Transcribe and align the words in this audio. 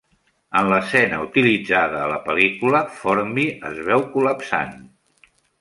En 0.61 0.69
l'escena 0.71 1.19
utilitzada 1.25 2.01
a 2.05 2.09
la 2.13 2.17
pel·lícula, 2.29 2.83
Formby 3.03 3.47
es 3.73 3.85
veu 3.91 4.07
col·lapsant. 4.19 4.77